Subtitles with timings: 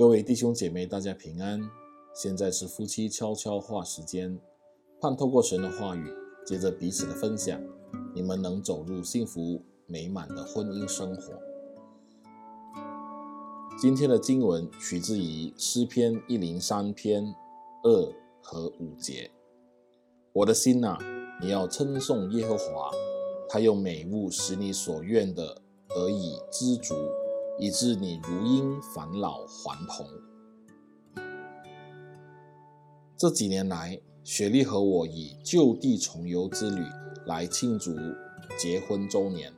[0.00, 1.60] 各位弟兄姐妹，大家平安。
[2.14, 4.40] 现在是夫妻悄悄话时间，
[4.98, 6.10] 盼透过神的话语，
[6.46, 7.60] 接着彼此的分享，
[8.14, 11.34] 你们能走入幸福美满的婚姻生活。
[13.78, 17.34] 今天的经文取自于诗篇一零三篇
[17.82, 19.30] 二和五节。
[20.32, 20.98] 我的心哪，
[21.42, 22.90] 你要称颂耶和华，
[23.50, 25.60] 他用美物使你所愿的
[25.90, 26.94] 得以知足，
[27.60, 30.06] 以致你如鹰返老还童。
[33.18, 36.82] 这几年来，雪莉和我以旧地重游之旅
[37.26, 37.94] 来庆祝
[38.58, 39.52] 结婚周年。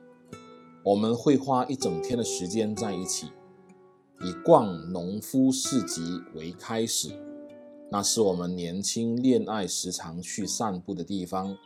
[0.83, 3.27] 我们会花一整天的时间在一起。
[4.21, 7.17] 以逛农夫市集为开始，
[7.89, 11.57] 那是我们年轻恋爱时常去散步的地方。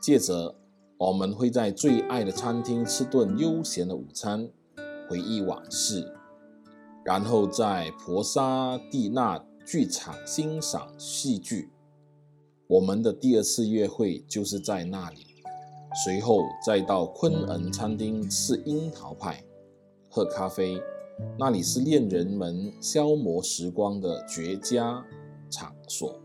[0.00, 0.54] 接着，
[0.98, 4.48] 我们会在最爱的餐厅吃顿悠闲的午餐，
[5.08, 6.12] 回忆往事，
[7.04, 11.70] 然后在婆沙蒂纳剧场欣赏戏剧。
[12.68, 15.26] 我们的第二次约会就是在那里，
[16.04, 19.44] 随后再到昆恩餐厅吃樱桃派，
[20.10, 20.82] 喝咖啡。
[21.38, 25.02] 那里是恋人们消磨时光的绝佳
[25.48, 26.20] 场所。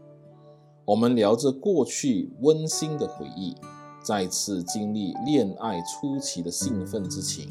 [0.84, 3.56] 我们聊着过去温馨的回忆，
[4.04, 7.48] 再次经历恋爱初期的兴奋之情。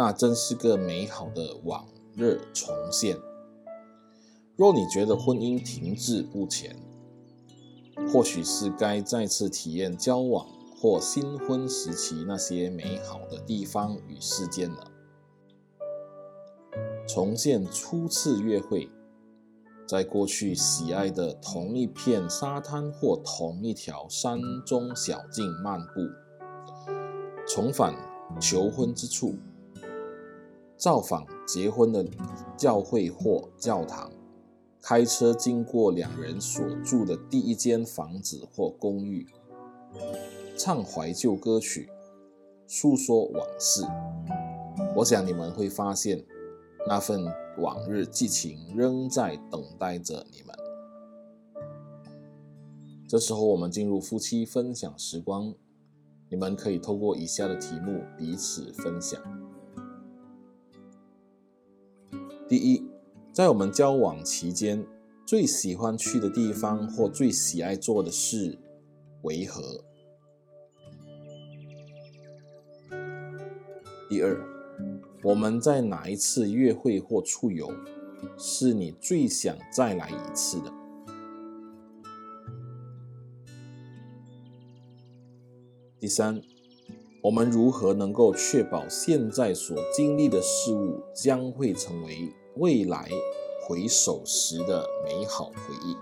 [0.00, 3.18] 那真是个美好的往日重现。
[4.56, 6.74] 若你觉得婚姻停滞不前，
[8.10, 14.90] 或许是该再次体验交往或新婚时期那些美好的地方与事件了。
[17.06, 18.88] 重现初次约会，
[19.86, 26.08] 在过去喜爱的同一片沙滩或同一条山中小径漫步，
[27.46, 27.94] 重返
[28.40, 29.34] 求婚之处，
[30.80, 32.04] 造访结婚的
[32.56, 34.10] 教会或教堂，
[34.80, 39.26] 开车经过两人所住的第一间房子或公寓，
[40.56, 41.90] 唱怀旧歌曲，
[42.66, 43.82] 诉说往事。
[44.96, 46.24] 我想你们会发现。
[46.88, 47.26] 那份
[47.58, 50.56] 往日激情仍在等待着你们。
[53.06, 55.54] 这时候，我们进入夫妻分享时光。
[56.30, 59.20] 你们可以透过以下的题目彼此分享：
[62.50, 62.84] 第一，
[63.32, 64.84] 在我们交往期间，
[65.24, 68.58] 最喜欢去的地方或最喜爱做的事
[69.22, 69.84] 为何？
[74.08, 74.36] 第二。
[75.22, 77.70] 我们在哪一次约会或出游，
[78.36, 80.72] 是你最想再来一次的？
[86.00, 86.42] 第三，
[87.22, 93.08] 我们如何能够确保现在所经历的事物将会成为未来
[93.62, 95.96] 回首时的美好回忆？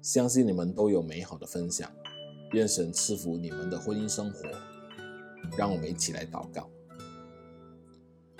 [0.00, 1.90] 相信你们都有美好的分享，
[2.52, 4.48] 愿神赐福你们的婚姻生活。
[5.58, 6.70] 让我们一起来祷告。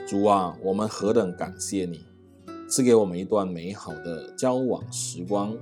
[0.07, 2.05] 主啊，我们何等感谢你，
[2.69, 5.59] 赐给我们一段美好的交往时光。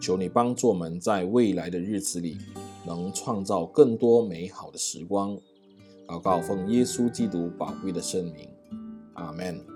[0.00, 2.38] 求你帮助我们在未来的日子里，
[2.86, 5.36] 能创造更多美好的时光。
[6.06, 8.48] 祷告奉耶稣基督宝贵的圣名，
[9.14, 9.75] 阿门。